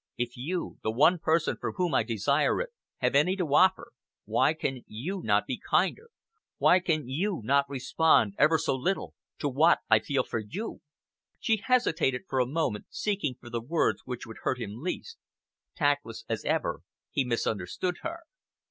If 0.17 0.35
you, 0.35 0.79
the 0.81 0.89
one 0.89 1.19
person 1.19 1.57
from 1.57 1.73
whom 1.73 1.93
I 1.93 2.01
desire 2.01 2.59
it, 2.59 2.71
have 3.01 3.13
any 3.13 3.35
to 3.35 3.53
offer, 3.53 3.91
why 4.25 4.55
can 4.55 4.81
you 4.87 5.21
not 5.23 5.45
be 5.45 5.59
kinder? 5.69 6.09
Why 6.57 6.79
can 6.79 7.07
you 7.07 7.41
not 7.45 7.69
respond, 7.69 8.33
ever 8.39 8.57
so 8.57 8.75
little, 8.75 9.13
to 9.37 9.47
what 9.47 9.81
I 9.91 9.99
feel 9.99 10.23
for 10.23 10.39
you?" 10.39 10.81
She 11.39 11.57
hesitated 11.63 12.23
for 12.27 12.39
a 12.39 12.47
moment, 12.47 12.87
seeking 12.89 13.35
for 13.39 13.51
the 13.51 13.61
words 13.61 14.01
which 14.03 14.25
would 14.25 14.37
hurt 14.41 14.59
him 14.59 14.77
least. 14.81 15.19
Tactless 15.75 16.25
as 16.27 16.43
ever, 16.45 16.81
he 17.11 17.23
misunderstood 17.23 17.97
her. 18.01 18.21